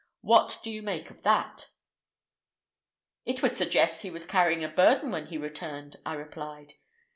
What 0.21 0.57
do 0.63 0.71
you 0.71 0.81
make 0.81 1.11
of 1.11 1.21
that?" 1.21 1.69
"It 3.23 3.43
would 3.43 3.51
suggest 3.51 4.01
that 4.01 4.07
he 4.07 4.09
was 4.09 4.25
carrying 4.25 4.63
a 4.63 4.67
burden 4.67 5.11
when 5.11 5.27
he 5.27 5.37
returned," 5.37 5.97
I 6.03 6.15
replied. 6.15 6.73